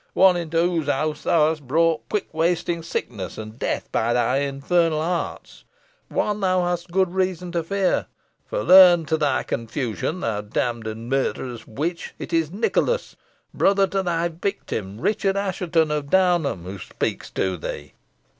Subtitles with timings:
[0.15, 4.99] "One into whose house thou hast brought quick wasting sickness and death by thy infernal
[4.99, 5.63] arts.
[6.09, 8.07] One thou hast good reason to fear;
[8.47, 13.15] for learn, to thy confusion, thou damned and murtherous witch, it is Nicholas,
[13.53, 17.93] brother to thy victim, Richard Assheton of Downham, who speaks to thee."